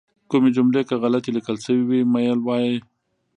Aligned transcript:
کومې 0.29 0.49
جملې 0.55 0.81
که 0.89 0.95
غلطې 1.03 1.31
لیکل 1.37 1.57
شوي 1.65 1.83
وي 1.87 2.01
مه 2.11 2.19
یې 2.25 2.33
وایئ. 2.45 2.73